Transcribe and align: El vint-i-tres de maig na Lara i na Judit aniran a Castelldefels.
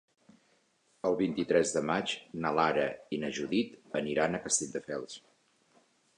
El 1.09 1.17
vint-i-tres 1.19 1.73
de 1.75 1.83
maig 1.89 2.13
na 2.47 2.53
Lara 2.61 2.87
i 3.17 3.21
na 3.25 3.31
Judit 3.41 4.01
aniran 4.01 4.35
a 4.35 4.43
Castelldefels. 4.49 5.21